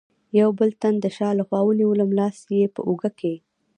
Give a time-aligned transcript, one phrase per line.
[0.39, 3.33] یوه بل تن د شا له خوا ونیولم، لاس یې په اوږه کې.